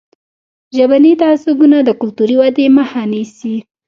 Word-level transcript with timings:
ژبني 0.77 1.13
تعصبونه 1.21 1.77
د 1.83 1.89
کلتوري 2.01 2.35
ودې 2.41 2.65
مخه 2.77 3.01
نیسي. 3.11 3.55